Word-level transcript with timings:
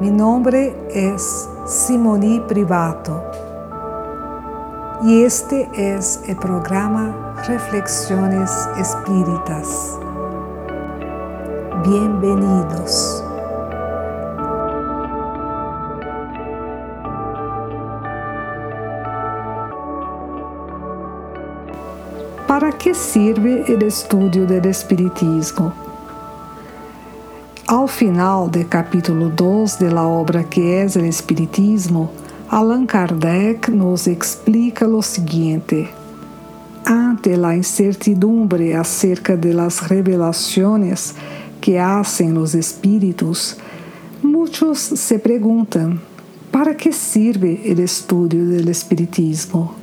Mi 0.00 0.10
nombre 0.10 0.74
es 0.88 1.46
Simoni 1.66 2.40
Privato 2.48 3.22
y 5.04 5.24
este 5.24 5.68
es 5.74 6.22
el 6.26 6.36
programa 6.36 7.34
Reflexiones 7.46 8.50
Espíritas. 8.78 9.98
Bienvenidos. 11.84 13.22
¿Para 22.48 22.72
qué 22.72 22.94
sirve 22.94 23.70
el 23.70 23.82
estudio 23.82 24.46
del 24.46 24.64
espiritismo? 24.64 25.74
Ao 27.70 27.86
final 27.86 28.48
do 28.48 28.64
capítulo 28.64 29.28
2 29.28 29.76
da 29.76 30.02
obra 30.02 30.42
que 30.42 30.60
é 30.60 30.86
o 30.86 31.06
Espiritismo, 31.06 32.10
Allan 32.48 32.84
Kardec 32.84 33.70
nos 33.70 34.08
explica 34.08 34.88
o 34.88 35.00
seguinte: 35.00 35.88
Ante 36.84 37.32
a 37.32 37.54
incertidumbre 37.54 38.72
acerca 38.72 39.36
de 39.36 39.52
las 39.52 39.78
revelações 39.78 41.14
que 41.60 41.78
hacen 41.78 42.36
os 42.38 42.56
espíritos, 42.56 43.56
muitos 44.20 44.80
se 44.80 45.20
perguntam: 45.20 45.96
para 46.50 46.74
que 46.74 46.90
sirve 46.90 47.72
o 47.72 47.80
estudo 47.80 48.36
do 48.64 48.68
Espiritismo? 48.68 49.76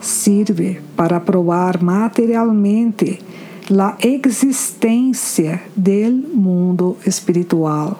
Sirve 0.00 0.80
para 0.96 1.20
provar 1.20 1.80
materialmente 1.80 3.27
la 3.68 3.98
existência 4.00 5.62
del 5.76 6.26
mundo 6.32 6.96
espiritual. 7.04 7.98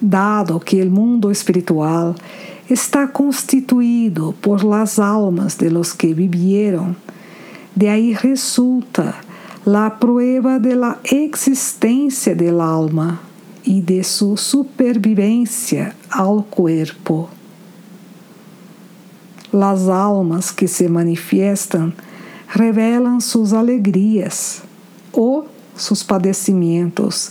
Dado 0.00 0.60
que 0.60 0.82
o 0.82 0.90
mundo 0.90 1.30
espiritual 1.30 2.14
está 2.68 3.10
constituído 3.10 4.32
por 4.32 4.62
las 4.64 4.98
almas 4.98 5.56
de 5.56 5.70
los 5.70 5.94
que 5.94 6.12
vivieron, 6.12 6.94
de 7.74 7.88
ahí 7.88 8.14
resulta 8.14 9.14
la 9.64 9.98
prueba 9.98 10.58
de 10.58 10.76
la 10.76 10.98
existência 11.04 12.34
del 12.34 12.60
alma 12.60 13.20
y 13.64 13.80
de 13.80 14.04
su 14.04 14.36
supervivencia 14.36 15.94
al 16.10 16.44
cuerpo. 16.44 17.30
Las 19.52 19.88
almas 19.88 20.52
que 20.52 20.68
se 20.68 20.88
manifiestan 20.88 21.94
revelam 22.48 23.20
suas 23.20 23.52
alegrias 23.52 24.62
ou 25.12 25.46
seus 25.76 26.02
padecimentos, 26.02 27.30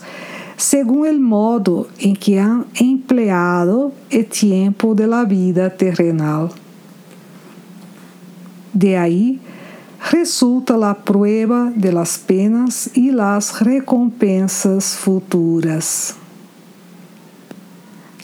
segundo 0.56 1.18
o 1.18 1.22
modo 1.22 1.88
em 2.00 2.14
que 2.14 2.38
han 2.38 2.66
empleado 2.80 3.92
o 4.12 4.24
tempo 4.24 4.94
de 4.94 5.06
la 5.06 5.24
vida 5.24 5.70
terrenal. 5.70 6.50
De 8.74 8.96
aí 8.96 9.42
resulta 10.00 10.76
a 10.88 10.94
prueba 10.94 11.74
de 11.76 11.92
las 11.92 12.18
penas 12.18 12.90
e 12.96 13.12
las 13.12 13.60
recompensas 13.60 14.96
futuras. 14.96 16.16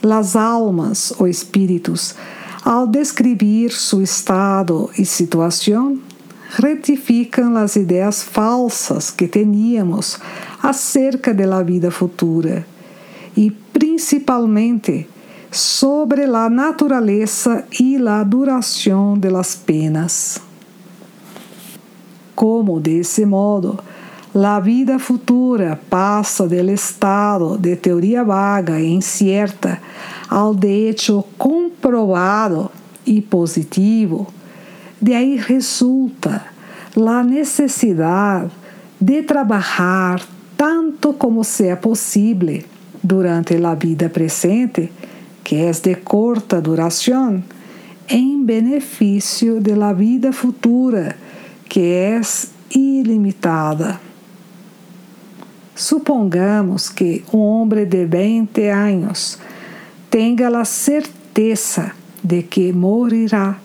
Las 0.02 0.36
almas 0.36 1.14
ou 1.18 1.28
espíritos, 1.28 2.14
ao 2.64 2.86
descrever 2.86 3.72
seu 3.72 4.02
estado 4.02 4.90
e 4.98 5.06
situação, 5.06 5.98
retificam 6.58 7.56
as 7.58 7.76
ideias 7.76 8.24
falsas 8.24 9.10
que 9.10 9.28
teníamos 9.28 10.20
acerca 10.62 11.34
da 11.34 11.64
vida 11.64 11.90
futura 11.90 12.66
e, 13.36 13.52
principalmente, 13.52 15.08
sobre 15.52 16.24
a 16.24 16.50
natureza 16.50 17.64
e 17.80 17.98
a 18.08 18.24
duração 18.24 19.18
de 19.18 19.30
las 19.30 19.56
penas. 19.56 20.42
Como, 22.36 22.80
desse 22.80 23.26
modo, 23.26 23.80
a 24.34 24.60
vida 24.60 24.98
futura 24.98 25.80
passa 25.90 26.48
do 26.48 26.72
estado 26.72 27.58
de 27.58 27.76
teoria 27.76 28.24
vaga 28.24 28.80
e 28.80 28.92
incierta 28.92 29.80
ao 30.28 30.56
de 30.56 30.90
hecho 30.90 31.24
comprovado 31.38 32.72
e 33.06 33.22
positivo, 33.22 34.28
de 35.00 35.14
aí 35.14 35.36
resulta 35.36 36.53
a 36.96 37.24
necessidade 37.24 38.52
de 39.00 39.24
trabalhar 39.24 40.22
tanto 40.56 41.14
como 41.14 41.44
seja 41.44 41.76
possível 41.76 42.64
durante 43.04 43.56
a 43.56 43.76
vida 43.76 44.10
presente, 44.10 44.92
que 45.44 45.56
é 45.56 45.72
de 45.72 45.96
corta 45.96 46.62
duração, 46.62 47.44
em 48.08 48.44
benefício 48.44 49.60
de 49.60 49.74
la 49.76 49.92
vida 49.92 50.32
futura, 50.32 51.16
que 51.68 51.82
é 51.82 52.22
ilimitada. 52.74 54.00
Supongamos 55.76 56.90
que 56.90 57.24
um 57.34 57.40
homem 57.40 57.86
de 57.86 58.06
20 58.06 58.70
anos 58.70 59.40
tenha 60.10 60.48
a 60.60 60.64
certeza 60.64 61.92
de 62.24 62.44
que 62.44 62.72
morirá 62.72 63.58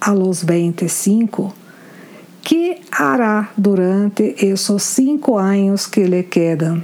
a 0.00 0.12
los 0.12 0.44
25, 0.44 1.52
que 2.46 2.80
hará 2.92 3.50
durante 3.56 4.36
esses 4.38 4.80
cinco 4.84 5.36
anos 5.36 5.88
que 5.88 6.06
lhe 6.06 6.22
quedam? 6.22 6.80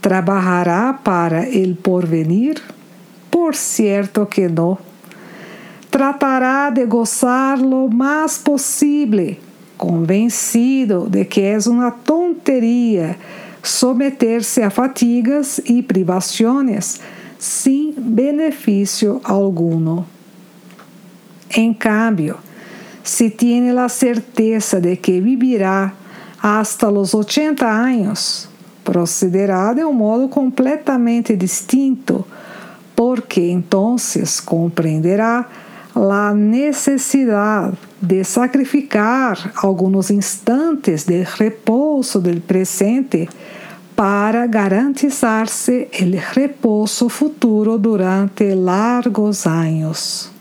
¿Trabalhará 0.00 0.98
para 1.04 1.46
el 1.46 1.76
porvenir? 1.76 2.60
Por 3.30 3.54
certo 3.54 4.26
que 4.26 4.48
não. 4.48 4.76
Tratará 5.92 6.70
de 6.70 6.84
gozar 6.84 7.60
lo 7.60 7.88
mais 7.88 8.36
possível, 8.36 9.36
convencido 9.78 11.08
de 11.08 11.24
que 11.24 11.42
é 11.42 11.56
uma 11.68 11.92
tonteria 11.92 13.16
someter-se 13.62 14.60
a 14.60 14.70
fatigas 14.70 15.60
e 15.64 15.84
privações 15.84 17.00
sem 17.38 17.94
benefício 17.96 19.20
alguno. 19.22 20.04
Em 21.54 21.72
cambio, 21.72 22.38
se 23.02 23.30
tiene 23.30 23.78
a 23.78 23.88
certeza 23.88 24.80
de 24.80 24.98
que 24.98 25.20
vivirá 25.20 25.94
hasta 26.40 26.90
los 26.90 27.14
80 27.14 27.66
anos, 27.66 28.48
procederá 28.84 29.72
de 29.74 29.84
um 29.84 29.92
modo 29.92 30.28
completamente 30.28 31.36
distinto, 31.36 32.26
porque 32.94 33.50
entonces 33.50 34.40
compreenderá 34.40 35.48
a 35.94 36.32
necessidade 36.34 37.76
de 38.00 38.24
sacrificar 38.24 39.52
alguns 39.56 40.10
instantes 40.10 41.04
de 41.06 41.24
repouso 41.24 42.20
del 42.20 42.40
presente 42.40 43.28
para 43.94 44.46
garantizar-se 44.46 45.88
o 45.92 46.34
repouso 46.34 47.08
futuro 47.08 47.78
durante 47.78 48.54
largos 48.54 49.46
anos. 49.46 50.31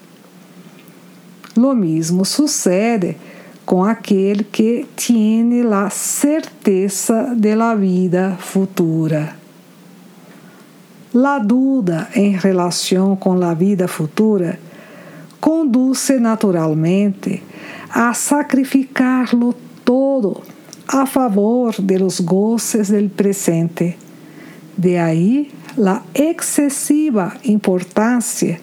Lo 1.56 1.74
mesmo 1.74 2.24
sucede 2.24 3.18
com 3.66 3.84
aquele 3.84 4.44
que 4.44 4.86
tiene 4.96 5.62
a 5.74 5.90
certeza 5.90 7.34
de 7.36 7.56
la 7.56 7.76
vida 7.76 8.38
futura. 8.40 9.36
La 11.14 11.40
duda 11.40 12.08
em 12.16 12.38
relação 12.38 13.16
com 13.16 13.34
a 13.44 13.54
vida 13.54 13.88
futura 13.88 14.58
conduz 15.42 16.10
naturalmente 16.20 17.44
a 17.90 18.14
sacrificar-lo 18.14 19.54
todo 19.84 20.42
a 20.88 21.06
favor 21.06 21.76
de 21.82 21.98
los 21.98 22.22
goces 22.22 22.90
del 22.90 23.10
presente. 23.10 23.98
De 24.78 24.98
aí 24.98 25.52
a 25.86 26.02
excessiva 26.14 27.34
importância 27.44 28.60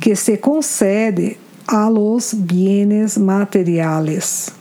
que 0.00 0.16
se 0.16 0.38
concede 0.38 1.36
a 1.66 1.88
los 1.90 2.34
bienes 2.46 3.18
materiales. 3.18 4.52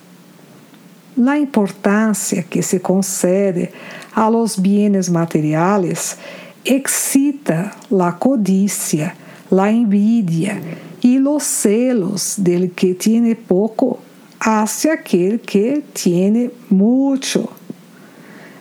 La 1.15 1.37
importância 1.37 2.43
que 2.43 2.63
se 2.63 2.81
concede 2.81 3.71
a 4.13 4.29
los 4.29 4.61
bienes 4.61 5.09
materiales 5.09 6.17
excita 6.63 7.75
la 7.89 8.17
codicia, 8.17 9.15
la 9.49 9.69
envidia 9.69 10.61
y 11.01 11.17
los 11.17 11.43
celos 11.43 12.35
del 12.37 12.71
que 12.71 12.93
tiene 12.93 13.35
poco 13.35 13.99
hacia 14.39 14.93
aquel 14.93 15.39
que 15.41 15.83
tiene 15.93 16.51
mucho. 16.69 17.49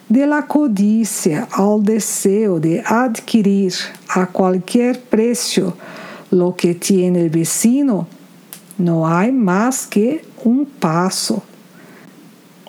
De 0.09 0.27
la 0.27 0.47
codicia 0.47 1.47
al 1.53 1.83
deseo 1.85 2.59
de 2.59 2.83
adquirir 2.85 3.75
a 4.09 4.27
cualquier 4.27 5.01
precio 5.01 5.77
lo 6.31 6.57
que 6.57 6.75
tiene 6.75 7.21
el 7.23 7.31
vecino, 7.31 8.07
não 8.79 9.05
há 9.05 9.31
mais 9.33 9.85
que 9.85 10.23
um 10.45 10.65
passo. 10.65 11.43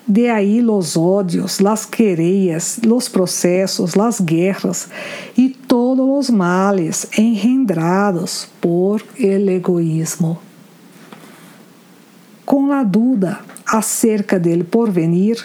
De 0.07 0.27
ahí 0.27 0.59
los 0.59 0.97
odios, 0.97 1.59
las 1.59 1.85
querellas, 1.85 2.79
los 2.83 3.07
procesos, 3.07 3.95
las 3.95 4.19
guerras 4.19 4.89
y 5.37 5.49
todos 5.49 6.07
los 6.07 6.31
males 6.31 7.07
engendrados 7.15 8.49
por 8.59 9.03
el 9.17 9.47
egoísmo. 9.49 10.41
Com 12.43 12.71
a 12.71 12.83
duda 12.83 13.41
acerca 13.67 14.39
del 14.39 14.65
porvenir, 14.65 15.37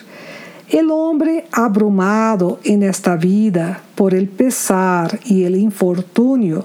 el 0.70 0.90
hombre 0.90 1.44
abrumado 1.52 2.58
en 2.64 2.82
esta 2.82 3.16
vida 3.16 3.82
por 3.94 4.14
el 4.14 4.26
pesar 4.28 5.20
y 5.26 5.44
el 5.44 5.56
infortunio, 5.56 6.64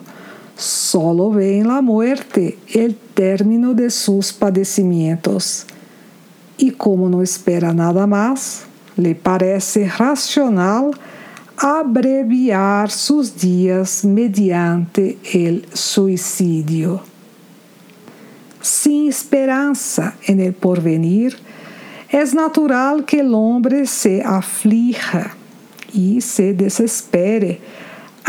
solo 0.60 1.32
ve 1.32 1.58
en 1.58 1.68
la 1.68 1.82
muerte 1.82 2.58
el 2.74 2.96
término 2.96 3.74
de 3.74 3.90
sus 3.90 4.32
padecimientos 4.32 5.66
e 6.60 6.72
como 6.72 7.08
não 7.08 7.24
espera 7.24 7.74
nada 7.74 8.06
mais, 8.06 8.68
lhe 8.98 9.16
parece 9.16 9.86
racional 9.86 10.94
abreviar 11.58 12.92
seus 12.92 13.34
dias 13.34 14.04
mediante 14.04 15.18
o 15.34 15.78
suicídio. 15.78 17.02
Sem 18.62 19.08
esperança 19.08 20.14
en 20.28 20.42
el 20.42 20.52
porvenir, 20.52 21.38
é 22.12 22.26
natural 22.36 23.04
que 23.04 23.22
o 23.22 23.38
homem 23.38 23.86
se 23.86 24.22
aflija 24.22 25.32
e 25.94 26.20
se 26.22 26.52
desespere 26.54 27.62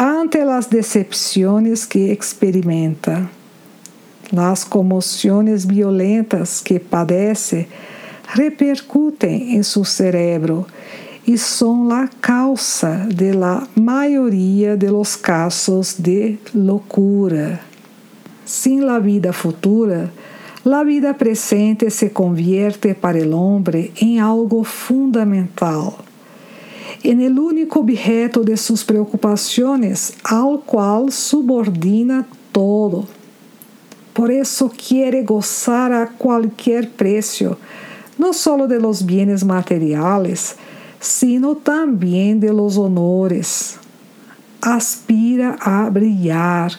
ante 0.03 0.39
as 0.39 0.67
decepções 0.67 1.85
que 1.85 2.11
experimenta. 2.11 3.29
Las 4.33 4.65
comoções 4.65 5.67
violentas 5.67 6.63
que 6.63 6.79
padece 6.79 7.69
repercutem 8.27 9.57
em 9.57 9.63
seu 9.63 9.85
cerebro 9.85 10.67
e 11.27 11.37
são 11.37 11.91
a 11.91 12.09
causa 12.09 13.07
de 13.15 13.33
la 13.33 13.69
maioria 13.77 14.75
de 14.75 14.89
los 14.89 15.17
casos 15.17 15.97
de 15.99 16.39
loucura. 16.55 17.61
Sin 18.47 18.87
la 18.87 18.99
vida 18.99 19.33
futura, 19.33 20.11
la 20.65 20.83
vida 20.83 21.13
presente 21.15 21.91
se 21.91 22.11
convierte 22.11 22.95
para 22.95 23.19
el 23.19 23.35
hombre 23.35 23.93
em 24.01 24.19
algo 24.19 24.65
fundamental, 24.65 25.99
en 27.03 27.21
el 27.21 27.39
único 27.39 27.81
objeto 27.81 28.43
de 28.43 28.57
sus 28.57 28.85
preocupaciones 28.85 30.15
al 30.25 30.61
cual 30.61 31.13
subordina 31.13 32.27
todo. 32.53 33.07
Por 34.13 34.31
eso 34.31 34.71
quiere 34.71 35.23
gozar 35.23 35.93
a 35.93 36.09
cualquier 36.09 36.91
precio 36.91 37.57
no 38.21 38.35
solo 38.35 38.69
de 38.69 38.79
los 38.79 39.05
bienes 39.05 39.43
materiales, 39.43 40.57
sino 41.01 41.57
también 41.57 42.39
de 42.39 42.53
los 42.53 42.77
honores. 42.77 43.79
Aspira 44.61 45.57
a 45.59 45.89
brillar, 45.89 46.73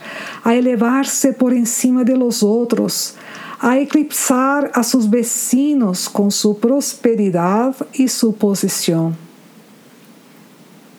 a 0.43 0.53
elevar-se 0.53 1.33
por 1.33 1.51
encima 1.51 2.03
de 2.03 2.15
los 2.15 2.43
outros, 2.43 3.15
a 3.59 3.79
eclipsar 3.79 4.69
a 4.75 4.83
sus 4.83 5.09
vecinos 5.09 6.07
com 6.07 6.29
sua 6.29 6.53
prosperidade 6.53 7.77
e 7.97 8.07
sua 8.07 8.31
posição. 8.31 9.15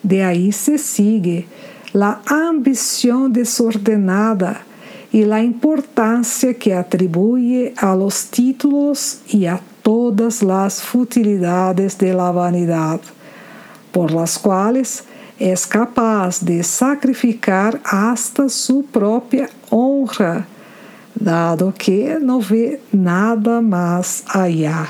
De 0.02 0.20
aí 0.20 0.52
se 0.52 0.78
sigue 0.78 1.46
la 1.94 2.20
ambição 2.28 3.30
desordenada 3.30 4.60
e 5.12 5.24
la 5.24 5.42
importância 5.42 6.54
que 6.54 6.72
atribui 6.72 7.72
a 7.76 7.94
los 7.94 8.24
títulos 8.24 9.20
e 9.32 9.46
a 9.46 9.60
todas 9.82 10.40
las 10.40 10.80
futilidades 10.80 11.94
de 11.94 12.12
la 12.12 12.30
vanidad, 12.30 13.00
por 13.92 14.10
las 14.10 14.38
cuales 14.38 15.04
es 15.38 15.66
capaz 15.66 16.40
de 16.42 16.62
sacrificar 16.62 17.78
hasta 17.84 18.48
su 18.48 18.84
propia 18.84 19.50
honra, 19.70 20.46
dado 21.14 21.74
que 21.76 22.18
no 22.18 22.40
ve 22.40 22.80
nada 22.92 23.60
más 23.60 24.24
allá. 24.28 24.88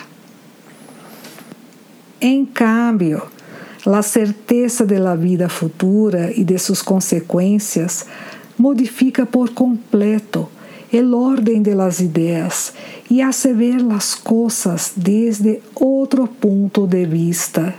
Em 2.21 2.45
cambio, 2.47 3.23
la 3.85 4.03
certeza 4.03 4.85
de 4.85 4.99
la 4.99 5.17
vida 5.17 5.49
futura 5.49 6.31
e 6.31 6.45
de 6.45 6.59
sus 6.59 6.83
consequências 6.83 8.07
modifica 8.57 9.27
por 9.27 9.53
completo 9.55 10.49
el 10.93 11.15
orden 11.15 11.63
de 11.63 11.75
las 11.75 12.01
ideas 12.01 12.75
y 13.09 13.23
hace 13.23 13.53
ver 13.53 13.81
las 13.83 14.15
cosas 14.15 14.93
desde 14.95 15.63
otro 15.75 16.27
punto 16.27 16.87
de 16.87 17.07
vista. 17.07 17.75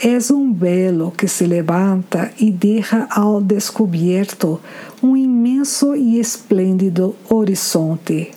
Es 0.00 0.30
un 0.30 0.58
velo 0.58 1.12
que 1.16 1.28
se 1.28 1.46
levanta 1.46 2.32
y 2.36 2.50
deja 2.50 3.06
al 3.10 3.46
descubierto 3.46 4.60
un 5.02 5.16
inmenso 5.16 5.94
y 5.94 6.18
espléndido 6.18 7.14
horizonte. 7.28 8.32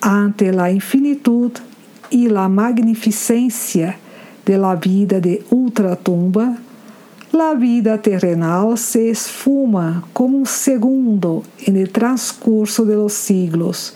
Ante 0.00 0.52
la 0.52 0.70
infinitud 0.70 1.52
y 2.08 2.28
la 2.28 2.48
magnificencia 2.48 3.98
de 4.46 4.56
la 4.56 4.76
vida 4.76 5.20
de 5.20 5.44
ultratumba, 5.50 6.56
La 7.32 7.52
vida 7.52 8.00
terrenal 8.00 8.78
se 8.78 9.10
esfuma 9.10 10.04
como 10.14 10.38
un 10.38 10.46
segundo 10.46 11.42
en 11.66 11.76
el 11.76 11.90
transcurso 11.90 12.86
de 12.86 12.94
los 12.94 13.12
siglos, 13.12 13.94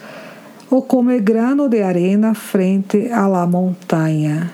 o 0.69 0.85
como 0.85 1.09
el 1.09 1.23
grano 1.23 1.67
de 1.67 1.83
arena 1.83 2.35
frente 2.35 3.11
a 3.11 3.27
la 3.27 3.47
montaña. 3.47 4.51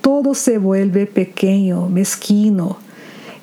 Todo 0.00 0.34
se 0.34 0.58
vuelve 0.58 1.06
pequeño, 1.06 1.88
mezquino, 1.88 2.78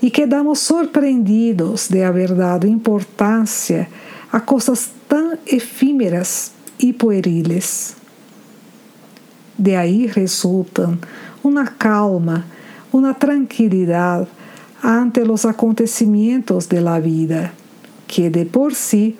e 0.01 0.09
quedamos 0.09 0.59
sorprendidos 0.59 1.87
de 1.89 2.03
haber 2.03 2.35
dado 2.35 2.67
importância 2.67 3.87
a 4.31 4.41
coisas 4.41 4.89
tão 5.07 5.37
efímeras 5.45 6.51
e 6.79 6.91
pueriles. 6.91 8.00
De 9.61 9.75
aí 9.75 10.07
resultam 10.07 10.97
uma 11.43 11.67
calma 11.67 12.45
una 12.91 13.13
tranquilidad 13.13 14.27
ante 14.81 15.23
los 15.23 15.45
acontecimientos 15.45 16.67
de 16.67 16.81
la 16.81 16.99
vida, 16.99 17.53
que 18.07 18.31
de 18.31 18.45
por 18.45 18.73
sí 18.73 19.15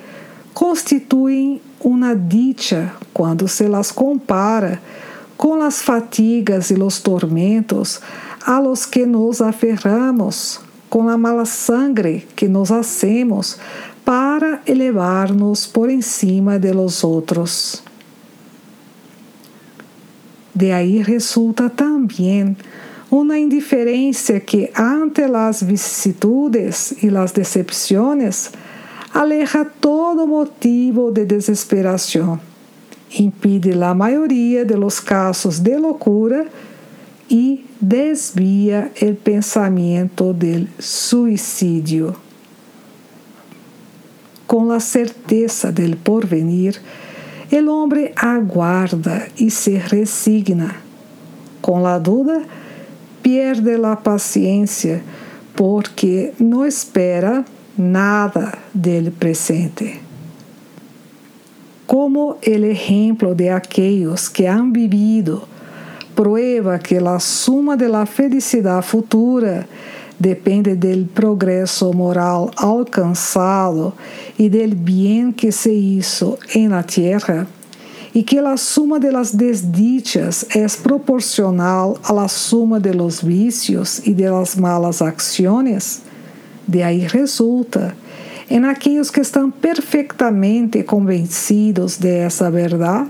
constituem 0.54 1.62
uma 1.80 2.16
dicha 2.16 2.94
quando 3.14 3.48
se 3.48 3.68
las 3.68 3.92
compara 3.92 4.82
com 5.38 5.62
as 5.62 5.82
fatigas 5.82 6.72
e 6.72 6.76
los 6.76 7.00
tormentos 7.00 8.02
a 8.46 8.60
los 8.60 8.86
que 8.86 9.06
nos 9.06 9.42
aferramos, 9.42 10.60
com 10.90 11.08
a 11.08 11.18
mala 11.18 11.46
sangre 11.46 12.28
que 12.36 12.48
nos 12.48 12.72
hacemos 12.72 13.58
para 14.04 14.62
elevar-nos 14.66 15.66
por 15.68 15.90
encima 15.90 16.60
de 16.60 16.74
los 16.74 17.04
outros. 17.04 17.84
De 20.54 20.72
aí 20.72 21.02
resulta 21.02 21.70
também 21.70 22.56
uma 23.10 23.38
indiferença 23.38 24.40
que 24.40 24.70
ante 24.78 25.28
las 25.28 25.62
vicissitudes 25.62 26.96
e 27.04 27.10
las 27.10 27.32
decepciones 27.32 28.52
aleja 29.14 29.66
todo 29.66 30.26
motivo 30.26 31.12
de 31.12 31.26
desesperação, 31.26 32.40
impide 33.20 33.74
la 33.74 33.94
maioria 33.94 34.64
de 34.66 34.76
los 34.76 35.00
casos 35.00 35.60
de 35.60 35.78
loucura 35.78 36.48
e 37.30 37.66
desvia 37.80 38.92
el 39.02 39.16
pensamento 39.16 40.34
del 40.34 40.70
suicídio. 40.80 42.16
Com 44.48 44.68
la 44.68 44.80
certeza 44.82 45.72
del 45.72 45.96
porvenir, 45.96 46.82
el 47.52 47.68
hombre 47.68 48.14
aguarda 48.16 49.28
e 49.38 49.50
se 49.50 49.78
resigna. 49.80 50.76
Com 51.62 51.82
la 51.82 52.00
duda, 52.00 52.42
pierde 53.22 53.78
la 53.78 53.96
paciencia 53.96 55.02
porque 55.56 56.34
no 56.40 56.66
espera 56.66 57.46
nada 57.78 58.58
del 58.74 59.12
presente. 59.12 60.00
Como 61.86 62.38
el 62.42 62.64
ejemplo 62.64 63.36
de 63.36 63.52
aquellos 63.52 64.30
que 64.30 64.48
han 64.48 64.72
vivido 64.72 65.46
prueba 66.16 66.80
que 66.80 67.02
la 67.02 67.20
suma 67.20 67.76
de 67.76 67.90
la 67.90 68.06
felicidad 68.06 68.82
futura 68.82 69.68
depende 70.22 70.76
del 70.76 71.06
progreso 71.06 71.92
moral 71.92 72.52
alcançado 72.56 73.94
e 74.38 74.50
del 74.50 74.76
bien 74.76 75.34
que 75.34 75.52
se 75.52 75.74
hizo 75.74 76.38
en 76.54 76.70
la 76.70 76.84
tierra, 76.84 77.48
e 78.14 78.22
que 78.22 78.38
a 78.38 78.58
suma 78.58 79.00
de 79.00 79.10
las 79.10 79.36
desdichas 79.36 80.46
é 80.56 80.66
proporcional 80.84 81.98
a 82.04 82.14
la 82.14 82.28
suma 82.28 82.80
de 82.80 82.94
los 82.94 83.24
vicios 83.24 84.00
e 84.06 84.14
de 84.14 84.30
las 84.30 84.56
malas 84.56 85.02
acciones, 85.02 86.02
de 86.68 86.84
aí 86.84 87.00
resulta, 87.00 87.96
em 88.50 88.64
aqueles 88.66 89.10
que 89.10 89.22
estão 89.22 89.50
perfeitamente 89.50 90.84
convencidos 90.84 91.98
de 91.98 92.10
essa 92.10 92.52
verdade, 92.52 93.10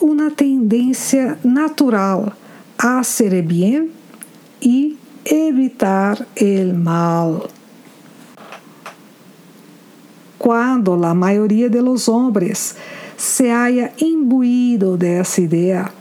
uma 0.00 0.30
tendência 0.30 1.38
natural 1.42 2.32
a 2.78 3.02
ser 3.02 3.42
bem 3.42 3.90
e 4.62 4.99
evitar 5.24 6.26
o 6.40 6.74
mal. 6.74 7.48
Quando 10.38 11.04
a 11.04 11.14
maioria 11.14 11.68
dos 11.68 12.08
homens 12.08 12.74
se 13.16 13.50
haya 13.50 13.92
imbuído 14.00 14.96
dessa 14.96 15.40
ideia, 15.42 15.92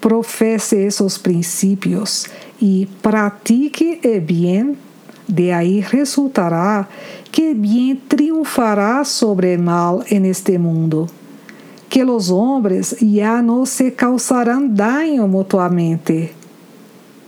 professe 0.00 0.76
esses 0.76 1.18
princípios 1.18 2.26
e 2.60 2.88
pratique 3.02 4.00
o 4.04 4.20
bem, 4.20 4.76
de 5.26 5.50
aí 5.50 5.80
resultará 5.80 6.86
que 7.32 7.50
o 7.50 7.54
bem 7.54 7.96
triunfará 8.08 9.02
sobre 9.02 9.56
o 9.56 9.60
mal 9.60 10.04
en 10.10 10.26
este 10.26 10.56
mundo, 10.58 11.08
que 11.88 12.04
os 12.04 12.30
homens 12.30 12.94
já 13.02 13.42
não 13.42 13.66
se 13.66 13.90
causarão 13.90 14.68
daño 14.68 15.26
mutuamente, 15.26 16.32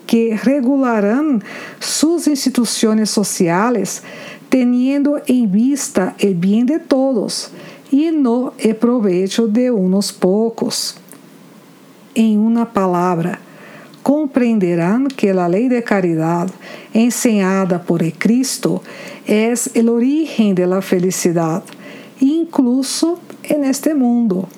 que 0.06 0.30
regularão 0.30 1.40
suas 1.80 2.26
instituições 2.26 3.10
sociais 3.10 4.02
teniendo 4.48 5.20
em 5.28 5.46
vista 5.46 6.14
o 6.22 6.34
bem 6.34 6.64
de 6.64 6.78
todos 6.78 7.50
e 7.92 8.10
no 8.10 8.48
o 8.48 8.74
provecho 8.74 9.48
de 9.48 9.70
unos 9.70 10.12
poucos. 10.12 10.96
Em 12.14 12.38
uma 12.38 12.64
palavra, 12.64 13.38
compreenderão 14.02 15.08
que 15.08 15.28
a 15.28 15.46
lei 15.46 15.68
de 15.68 15.82
caridade 15.82 16.52
ensinada 16.94 17.78
por 17.78 18.00
Cristo 18.12 18.80
é 19.26 19.52
o 19.52 19.90
origen 19.90 20.54
de 20.54 20.64
la 20.64 20.80
felicidade, 20.80 21.64
incluso 22.20 23.18
en 23.42 23.64
este 23.64 23.94
mundo, 23.94 24.48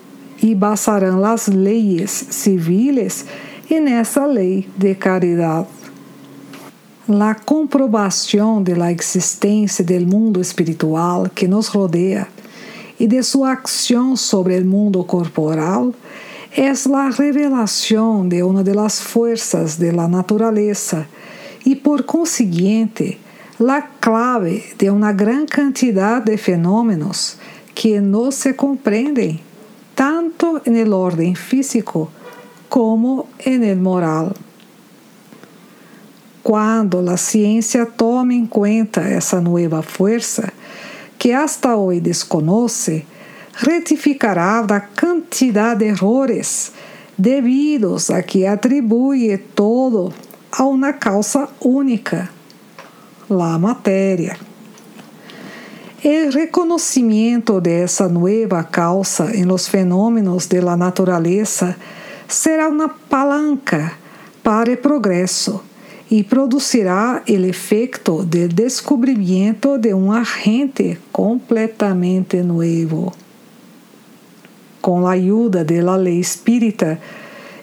e 0.43 0.55
basarão 0.55 1.25
as 1.25 1.49
leis 1.49 2.11
civiles 2.31 3.25
en 3.70 3.87
essa 3.88 4.26
lei 4.26 4.68
de 4.76 4.94
caridade. 4.94 5.68
La 7.06 7.34
comprobação 7.34 8.62
de 8.62 8.75
la 8.75 8.90
existência 8.90 9.84
del 9.84 10.06
mundo 10.06 10.40
espiritual 10.40 11.30
que 11.34 11.48
nos 11.48 11.68
rodeia 11.68 12.28
e 12.98 13.06
de 13.06 13.22
sua 13.22 13.52
acção 13.52 14.16
sobre 14.16 14.58
o 14.58 14.64
mundo 14.64 15.04
corporal 15.04 15.94
é 16.56 16.70
a 16.70 17.10
revelação 17.10 18.26
de 18.26 18.42
uma 18.42 18.62
das 18.64 19.00
forças 19.00 19.76
de 19.76 19.90
la 19.90 20.08
natureza 20.08 21.06
e, 21.64 21.76
por 21.76 22.02
consiguiente, 22.02 23.18
la 23.60 23.82
clave 23.82 24.64
de 24.78 24.90
uma 24.90 25.12
gran 25.12 25.46
cantidad 25.46 26.20
de 26.20 26.37
fenômenos 26.37 27.37
que 27.75 28.00
não 28.00 28.30
se 28.30 28.52
compreendem 28.54 29.40
tanto 29.94 30.60
en 30.64 30.76
el 30.76 30.92
orden 30.92 31.34
físico 31.34 32.10
como 32.68 33.26
en 33.44 33.64
el 33.64 33.78
moral. 33.78 34.34
Quando 36.42 36.98
a 37.10 37.16
ciência 37.16 37.84
toma 37.84 38.32
em 38.32 38.46
conta 38.46 39.02
essa 39.02 39.40
nova 39.40 39.82
força, 39.82 40.52
que 41.18 41.32
hasta 41.32 41.76
hoy 41.76 42.00
desconoce, 42.00 43.04
retificará 43.54 44.62
da 44.62 44.80
quantidade 44.80 45.80
de 45.80 45.90
errores 45.90 46.72
devidos 47.18 48.10
a 48.10 48.22
que 48.22 48.46
atribui 48.46 49.37
todo 49.54 50.12
a 50.52 50.64
uma 50.64 50.92
causa 50.92 51.48
única, 51.60 52.30
la 53.28 53.58
matéria. 53.58 54.38
O 56.04 56.30
reconhecimento 56.30 57.60
dessa 57.60 58.08
nova 58.08 58.62
causa 58.62 59.34
em 59.34 59.44
los 59.44 59.68
de 60.48 60.60
la 60.60 60.76
natureza 60.76 61.76
será 62.28 62.68
uma 62.68 62.88
palanca 62.88 63.92
para 64.42 64.70
o 64.70 64.76
progresso 64.76 65.62
e 66.11 66.23
produzirá 66.23 67.23
o 67.26 67.32
efeito 67.32 68.25
de 68.25 68.49
descobrimento 68.49 69.78
de 69.78 69.92
um 69.94 70.12
agente 70.12 70.99
completamente 71.11 72.42
novo. 72.42 73.12
Com 74.80 75.06
a 75.06 75.12
ajuda 75.12 75.64
da 75.64 75.97
lei 75.97 76.20
espírita, 76.20 77.00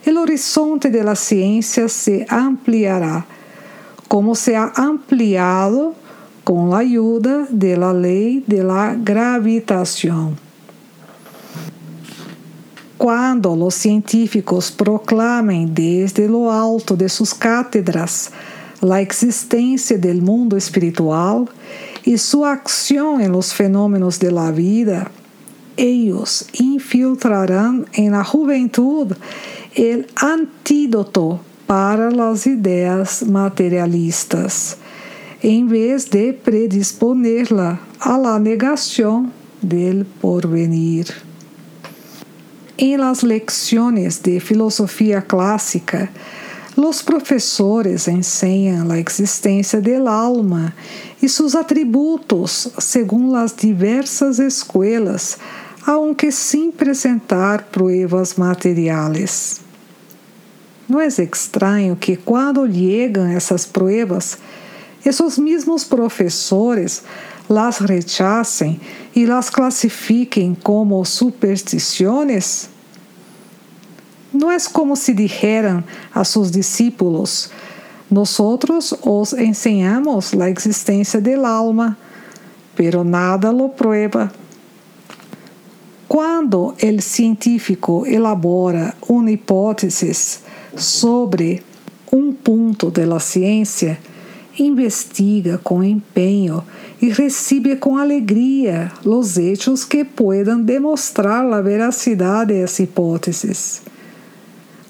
o 0.06 0.20
horizonte 0.20 0.90
da 0.90 1.16
ciência 1.16 1.88
se 1.88 2.26
ampliará, 2.30 3.24
como 4.08 4.36
se 4.36 4.54
ha 4.54 4.74
ampliado 4.78 5.96
com 6.44 6.76
a 6.76 6.80
ajuda 6.80 7.48
da 7.50 7.92
lei 7.92 8.44
da 8.48 8.94
gravitação. 8.94 10.45
Quando 12.98 13.52
os 13.52 13.76
científicos 13.76 14.70
proclamem 14.70 15.66
desde 15.66 16.28
lo 16.28 16.50
alto 16.50 16.96
de 16.96 17.10
suas 17.10 17.34
cátedras 17.34 18.32
a 18.82 19.02
existência 19.02 19.98
do 19.98 20.14
mundo 20.22 20.56
espiritual 20.56 21.48
e 22.06 22.18
sua 22.18 22.54
ação 22.54 23.20
em 23.20 23.28
los 23.28 23.52
fenômenos 23.52 24.18
de 24.18 24.30
la 24.30 24.52
vida, 24.52 25.08
eles 25.76 26.48
infiltrarão 26.60 27.86
em 27.98 28.10
la 28.10 28.24
juventude 28.24 29.16
el 29.76 30.06
antídoto 30.22 31.40
para 31.68 32.08
as 32.30 32.46
ideias 32.46 33.24
materialistas, 33.24 34.78
em 35.44 35.68
vez 35.68 36.06
de 36.06 36.32
predisponerla 36.32 37.80
a 38.00 38.18
la 38.18 38.40
negação 38.40 39.30
del 39.62 40.06
porvenir. 40.22 41.25
En 42.78 43.00
las 43.00 43.24
lecciones 43.24 44.22
de 44.22 44.42
filosofía 44.42 45.22
clásica, 45.22 46.10
los 46.76 47.02
professores 47.02 48.10
enseñan 48.10 48.90
la 48.90 48.98
existência 48.98 49.80
del 49.80 50.10
alma 50.10 50.74
e 51.22 51.30
seus 51.30 51.56
atributos 51.56 52.70
según 52.78 53.32
las 53.32 53.56
diversas 53.56 54.40
escuelas, 54.40 55.38
aunque 55.86 56.34
sin 56.34 56.74
presentar 56.74 57.68
pruebas 57.72 58.38
materiales. 58.38 59.62
Não 60.90 61.00
é 61.00 61.08
estranho 61.08 61.96
que, 61.96 62.18
quando 62.18 62.68
chegam 62.68 63.26
essas 63.26 63.66
pruebas, 63.66 64.38
esses 65.06 65.38
mesmos 65.38 65.86
professores 65.86 67.04
las 67.48 67.82
rechacen 67.82 68.80
y 69.14 69.26
las 69.26 69.52
clasifiquen 69.52 70.56
como 70.56 71.04
supersticiones? 71.06 72.70
No 74.34 74.52
es 74.52 74.68
como 74.68 74.96
si 74.96 75.14
dijeran 75.14 75.86
a 76.14 76.26
sus 76.26 76.52
discípulos, 76.52 77.52
nosotros 78.10 78.96
os 79.02 79.34
enseñamos 79.34 80.34
la 80.34 80.50
existencia 80.50 81.20
del 81.20 81.46
alma, 81.46 81.98
pero 82.76 83.04
nada 83.04 83.52
lo 83.52 83.70
prueba. 83.70 84.32
Quando 86.08 86.76
el 86.78 87.02
científico 87.02 88.06
elabora 88.06 88.94
uma 89.08 89.32
hipótese 89.32 90.12
sobre 90.78 91.64
um 92.12 92.32
ponto 92.32 92.92
de 92.92 93.06
la 93.06 93.20
ciência, 93.20 93.98
investiga 94.58 95.60
com 95.64 95.84
empenho 95.84 96.64
e 97.02 97.10
recebe 97.10 97.76
com 97.76 97.98
alegria 97.98 98.92
os 99.04 99.38
hechos 99.38 99.84
que 99.84 100.04
puedan 100.04 100.62
demonstrar 100.62 101.46
a 101.52 101.62
veracidade 101.62 102.54
dessas 102.54 102.80
hipóteses. 102.80 103.82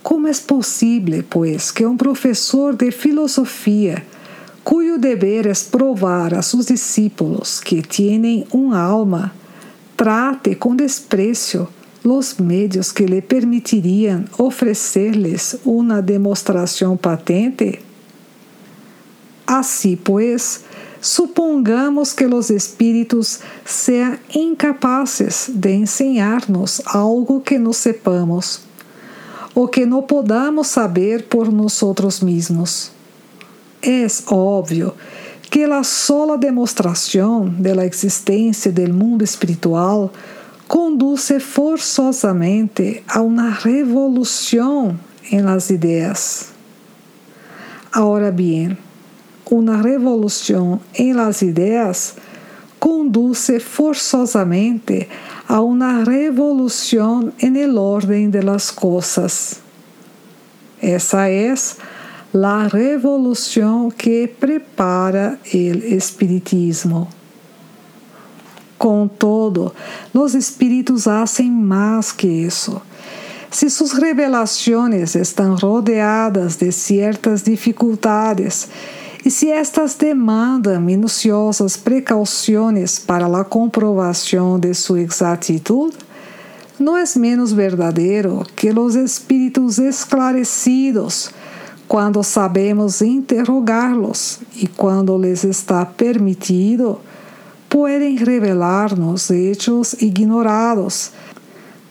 Como 0.04 0.28
é 0.28 0.34
possível, 0.34 1.24
pois, 1.30 1.72
que 1.72 1.86
um 1.86 1.98
professor 1.98 2.76
de 2.76 2.92
filosofia, 2.92 4.06
cujo 4.64 5.00
dever 5.00 5.48
é 5.48 5.54
provar 5.72 6.34
a 6.36 6.42
seus 6.44 6.68
discípulos 6.68 7.60
que 7.60 7.82
têm 7.82 8.46
um 8.54 8.72
alma, 8.72 9.34
trate 9.98 10.56
com 10.56 10.76
desprezo 10.76 11.68
os 12.04 12.36
meios 12.38 12.92
que 12.92 13.06
lhe 13.06 13.22
permitiriam 13.22 14.26
oferecer-lhes 14.38 15.58
uma 15.66 16.02
demonstração 16.02 16.96
patente? 16.96 17.80
Assim, 19.48 19.96
pois, 19.96 20.64
supongamos 21.00 22.14
que 22.14 22.26
os 22.26 22.50
espíritos 22.50 23.40
sejam 23.64 24.18
incapazes 24.34 25.50
de 25.54 25.72
ensinar-nos 25.72 26.82
algo 26.86 27.42
que 27.42 27.60
não 27.60 27.72
sepamos, 27.72 28.62
ou 29.54 29.68
que 29.68 29.86
não 29.86 30.02
podamos 30.02 30.68
saber 30.68 31.24
por 31.24 31.52
nós 31.52 31.80
mesmos. 32.22 32.92
É 33.82 34.08
óbvio 34.34 34.94
que 35.50 35.64
a 35.64 35.84
sola 35.84 36.38
demonstração 36.38 37.48
da 37.48 37.86
existência 37.86 38.72
do 38.72 38.92
mundo 38.92 39.24
espiritual 39.24 40.12
conduz 40.68 41.32
forçosamente 41.40 43.04
a 43.08 43.22
uma 43.22 43.50
revolução 43.52 45.00
em 45.32 45.42
las 45.42 45.70
ideias. 45.70 46.48
Ahora 47.94 48.32
bien, 48.32 48.76
uma 49.50 49.82
revolução 49.82 50.80
em 50.94 51.14
las 51.14 51.42
ideias 51.42 52.16
conduce 52.80 53.60
forzosamente 53.60 55.08
a 55.48 55.62
una 55.62 56.04
revolución 56.04 57.34
en 57.40 57.56
el 57.56 57.78
orden 57.78 58.32
de 58.32 58.44
las 58.44 58.72
cosas. 58.72 59.60
Esa 60.82 61.30
es 61.30 61.78
la 62.34 62.68
revolución 62.68 63.92
que 63.92 64.28
prepara 64.28 65.40
el 65.52 65.84
espiritismo. 65.84 67.08
Con 68.78 69.10
todo, 69.10 69.74
los 70.14 70.36
espíritus 70.36 71.08
hacen 71.08 71.64
más 71.64 72.12
que 72.12 72.46
eso. 72.46 72.82
Si 73.50 73.70
sus 73.70 73.98
revelaciones 73.98 75.16
están 75.16 75.58
rodeadas 75.58 76.60
de 76.60 76.74
ciertas 76.74 77.46
dificultades 77.46 78.68
e 79.26 79.32
se 79.32 79.50
estas 79.50 79.96
demandam 79.96 80.80
minuciosas 80.80 81.76
precauções 81.76 83.00
para 83.00 83.26
a 83.26 83.44
comprovação 83.44 84.60
de 84.60 84.72
sua 84.76 85.02
exatitud, 85.02 85.96
não 86.80 86.96
é 86.96 87.04
menos 87.18 87.52
verdadeiro 87.52 88.46
que 88.56 88.70
os 88.70 88.94
espíritos 88.94 89.80
esclarecidos, 89.80 91.32
quando 91.88 92.22
sabemos 92.22 93.02
interrogá-los 93.02 94.42
e 94.56 94.68
quando 94.68 95.18
lhes 95.18 95.44
está 95.44 95.84
permitido, 95.84 97.00
podem 97.68 98.18
revelar-nos 98.18 99.32
hechos 99.32 99.94
ignorados 99.94 101.12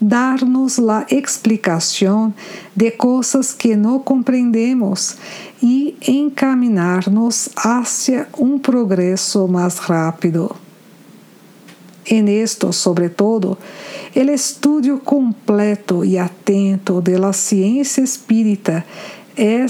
dar-nos 0.05 0.79
a 0.79 1.07
explicação 1.11 2.35
de 2.77 2.91
coisas 2.91 3.55
que 3.55 3.75
não 3.75 3.99
compreendemos 3.99 5.17
e 5.63 5.97
encaminhar-nos 6.07 7.49
hacia 7.57 8.29
um 8.39 8.59
progresso 8.59 9.49
mais 9.49 9.79
rápido. 9.79 10.55
En 12.07 12.29
esto, 12.29 12.71
sobretudo, 12.71 13.57
o 14.15 14.21
estudio 14.31 14.99
completo 14.99 16.05
e 16.05 16.19
atento 16.19 17.01
de 17.01 17.17
la 17.17 17.33
ciência 17.33 18.03
espírita 18.03 18.85
é 19.35 19.65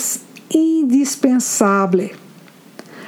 indispensável, 0.51 2.11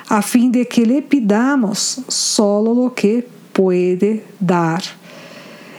a 0.08 0.22
fim 0.22 0.48
de 0.48 0.64
que 0.64 0.84
lhe 0.84 1.02
pidamos 1.02 1.98
solo 2.08 2.72
lo 2.72 2.90
que 2.90 3.26
puede 3.52 4.22
dar 4.38 4.80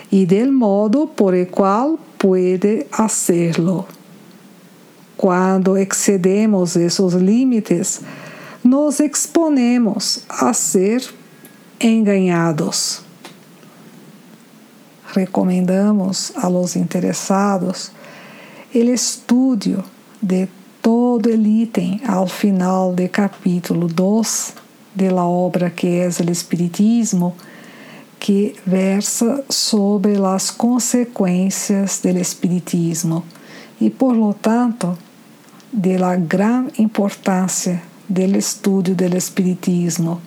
y 0.10 0.26
del 0.26 0.52
modo 0.52 1.08
por 1.08 1.36
el 1.36 1.50
cual 1.50 1.98
puede 2.18 2.88
hacerlo. 2.92 3.86
Cuando 5.16 5.78
excedemos 5.78 6.76
esos 6.76 7.14
límites, 7.16 8.02
nos 8.64 9.00
exponemos 9.00 10.24
a 10.30 10.54
ser 10.54 11.02
engañados. 11.80 13.02
Recomendamos 15.14 16.34
a 16.36 16.50
los 16.50 16.76
interessados 16.76 17.92
el 18.74 18.90
estudio 18.90 19.84
de 20.22 20.48
todo 20.82 21.30
el 21.30 21.46
ítem 21.48 22.00
al 22.06 22.30
final 22.30 22.96
del 22.96 23.10
capítulo 23.10 23.88
2 23.88 24.54
de 24.94 25.12
la 25.12 25.24
obra 25.24 25.74
que 25.74 26.06
es 26.06 26.20
el 26.20 26.30
Espiritismo 26.30 27.36
que 28.20 28.56
versa 28.66 29.44
sobre 29.50 30.18
as 30.24 30.52
consequências 30.52 32.00
do 32.02 32.10
espiritismo 32.10 33.24
e, 33.80 33.90
por 33.90 34.16
lo 34.16 34.34
tanto, 34.34 34.98
de 35.72 35.98
la 35.98 36.16
gran 36.16 36.68
importância 36.78 37.82
do 38.10 38.38
estudo 38.38 38.96
do 38.96 39.16
espiritismo. 39.16 40.22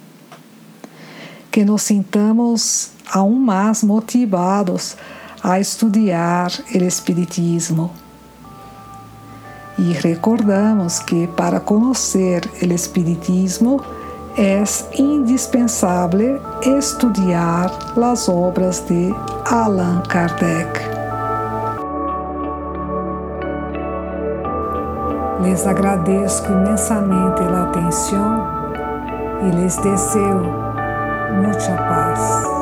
Que 1.50 1.64
nos 1.64 1.82
sintamos 1.82 2.90
aún 3.10 3.40
mais 3.40 3.82
motivados 3.82 4.96
a 5.42 5.58
estudar 5.58 6.52
o 6.72 6.84
espiritismo. 6.84 7.90
E 9.78 9.92
recordamos 9.94 11.00
que 11.00 11.26
para 11.28 11.58
conhecer 11.58 12.48
o 12.62 12.72
espiritismo 12.72 13.80
é 14.38 14.62
indispensável 14.96 16.40
estudar 16.62 17.70
as 18.00 18.28
obras 18.28 18.80
de 18.86 19.14
Allan 19.50 20.02
Kardec. 20.08 20.80
Les 25.42 25.66
agradeço 25.66 26.44
imensamente 26.46 27.42
a 27.42 27.62
atenção 27.64 28.46
e 29.42 29.50
lhes 29.50 29.76
desejo 29.78 30.52
muita 31.42 31.76
paz. 31.88 32.59